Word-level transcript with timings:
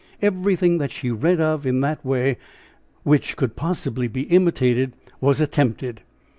Everything 0.19 0.79
that 0.79 0.89
she 0.89 1.11
read 1.11 1.39
of 1.39 1.63
in 1.63 1.81
that 1.81 2.03
way, 2.03 2.37
which 3.03 3.35
could 3.37 3.55
possibly 3.55 4.07
be 4.07 4.21
imitated, 4.23 4.93
was 5.19 5.39
attempted. 5.39 6.01